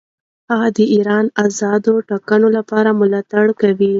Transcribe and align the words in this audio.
هغه 0.51 0.67
د 0.77 0.79
ایران 0.95 1.25
آزادو 1.45 1.93
ټاکنو 2.09 2.47
لپاره 2.57 2.89
ملاتړ 3.01 3.45
کوي. 3.61 3.89